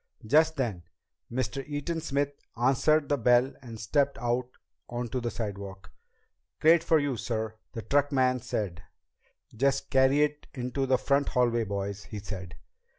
Just 0.25 0.55
then 0.55 0.81
Mr. 1.31 1.63
Eaton 1.67 2.01
Smith 2.01 2.31
answered 2.59 3.07
the 3.07 3.19
bell 3.19 3.53
and 3.61 3.79
stepped 3.79 4.17
out 4.17 4.49
onto 4.89 5.21
the 5.21 5.29
sidewalk. 5.29 5.91
"Crate 6.59 6.83
for 6.83 6.97
you, 6.97 7.15
sir," 7.17 7.53
the 7.73 7.83
truckman 7.83 8.39
said. 8.41 8.81
"Just 9.55 9.91
carry 9.91 10.23
it 10.23 10.47
into 10.55 10.87
the 10.87 10.97
front 10.97 11.29
hallway, 11.29 11.65
boys," 11.65 12.05
he 12.05 12.17
said. 12.17 12.55